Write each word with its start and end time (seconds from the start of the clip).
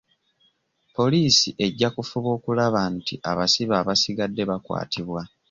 Poliisi 0.95 1.47
ejja 1.65 1.87
kufuba 1.95 2.29
okulaba 2.37 2.81
nti 2.97 3.15
abasibe 3.29 3.73
abasigadde 3.81 4.41
bakwatibwa. 4.49 5.21